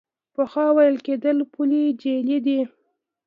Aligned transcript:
پخوا 0.35 0.67
ویل 0.75 0.97
کېدل 1.07 1.37
پولې 1.53 1.83
جعلي 2.01 2.37
دي. 2.45 2.59